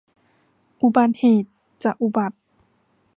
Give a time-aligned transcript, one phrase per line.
[0.81, 1.49] อุบัติเหตุ
[1.83, 2.37] จะอุบัติ